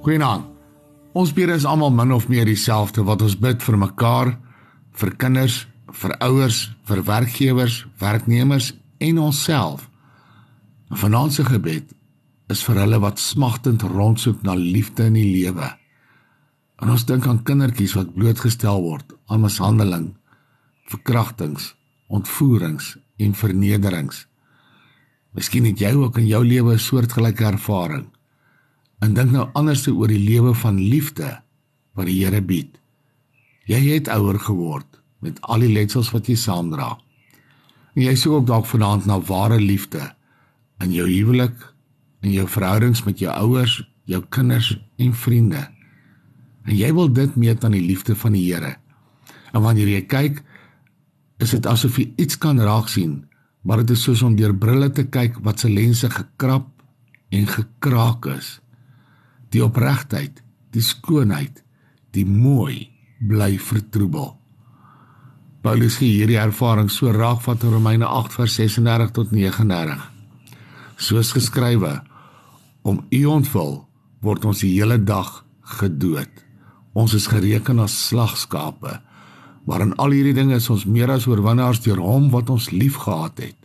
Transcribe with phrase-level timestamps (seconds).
[0.00, 0.46] Goeienaand.
[1.12, 4.30] Ons bid is almal min of meer dieselfde wat ons bid vir mekaar,
[4.96, 8.70] vir kinders, vir ouers, vir werkgewers, werknemers
[9.04, 9.90] en onsself.
[10.88, 11.92] Vanaand se gebed
[12.50, 15.68] is vir hulle wat smagtend rondsoek na liefde in die lewe.
[16.80, 20.06] En ons dink aan kindertjies wat blootgestel word aan mishandeling,
[20.88, 21.74] verkrachtings,
[22.08, 24.24] ontvoerings en vernederings.
[25.36, 28.08] Miskien het jy ook in jou lewe 'n soortgelyke ervaring.
[29.00, 31.38] En dink nou anders oor die lewe van liefde
[31.96, 32.76] wat die Here bied.
[33.68, 36.94] Jy het ouer geword met al die letsels wat jy saamdra.
[37.96, 40.02] En jy soek ook dalk vanaand na ware liefde
[40.80, 41.56] in jou huwelik,
[42.24, 45.64] in jou verhoudings met jou ouers, jou kinders en vriende.
[46.68, 48.76] En jy wil dit meet aan die liefde van die Here.
[49.52, 50.40] En wanneer jy kyk,
[51.40, 53.22] is dit asof jy iets kan raak sien,
[53.64, 56.68] maar dit is soos om deur brille te kyk wat se lense gekrap
[57.32, 58.58] en gekraak is
[59.50, 60.42] die opregtheid,
[60.74, 61.62] die skoonheid,
[62.14, 62.88] die mooi
[63.20, 64.34] bly vertroebel.
[65.60, 70.06] Paulus gee hierdie ervaring so raak van Romeine 8 vers 36 tot 39.
[70.96, 72.00] Soos geskrywe:
[72.82, 73.74] Om u ontwil
[74.24, 75.42] word ons die hele dag
[75.80, 76.32] gedood.
[76.96, 79.00] Ons is gereken as slagskape.
[79.68, 83.44] Maar in al hierdie dinge is ons meer as oorwinnaars deur hom wat ons liefgehad
[83.44, 83.58] het.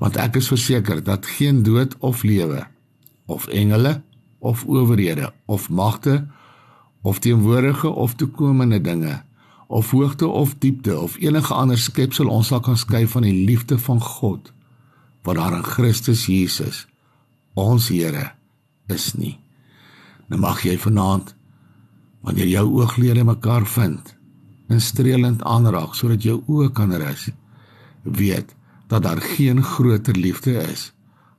[0.00, 2.64] Want ek is verseker dat geen dood of lewe
[3.30, 4.00] of engele
[4.42, 6.26] of owerhede of magte
[7.02, 9.22] of teenwoordige of toekomende dinge
[9.66, 13.78] of hoogte of diepte of enige ander skepsel ons sal kan skei van die liefde
[13.78, 14.50] van God
[15.22, 16.86] wat daar in Christus Jesus
[17.54, 18.32] ons Here
[18.90, 19.36] is nie.
[20.26, 21.34] Nou mag jy vanaand
[22.24, 24.14] wanneer jou ooglede mekaar vind
[24.72, 27.28] en streelend aanraak sodat jou oë kan rus
[28.02, 28.54] weet
[28.90, 30.90] dat daar geen groter liefde is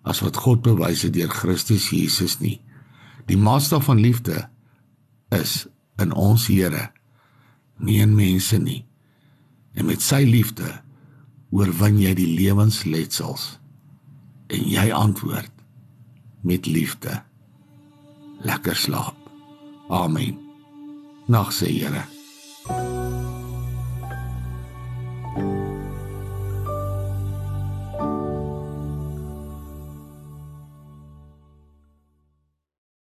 [0.04, 2.60] as wat God bewys het deur Christus Jesus nie.
[3.26, 4.50] Die maatstaf van liefde
[5.30, 5.66] is
[6.02, 6.92] in ons Here,
[7.78, 8.84] nie in mense nie.
[9.74, 10.70] En met sy liefde
[11.54, 13.58] oorwin jy die lewensletsels.
[14.54, 15.52] En jy antwoord
[16.44, 17.22] met liefde.
[18.44, 19.18] Lekker slaap.
[19.90, 20.38] Amen.
[21.28, 22.13] Nag se Here.